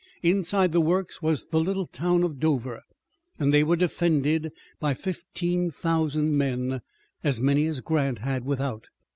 Inside 0.23 0.71
the 0.71 0.81
works 0.81 1.21
was 1.21 1.45
the 1.45 1.59
little 1.59 1.85
town 1.85 2.23
of 2.23 2.39
Dover, 2.39 2.81
and 3.37 3.53
they 3.53 3.63
were 3.63 3.75
defended 3.75 4.51
by 4.79 4.95
fifteen 4.95 5.69
thousand 5.69 6.35
men, 6.35 6.81
as 7.23 7.39
many 7.39 7.67
as 7.67 7.81
Grant 7.81 8.17
had 8.17 8.43
without. 8.43 8.87